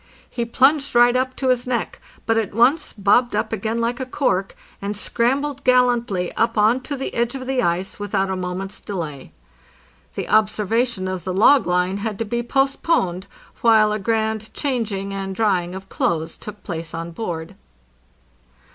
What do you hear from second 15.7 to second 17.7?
of clothes took place on board.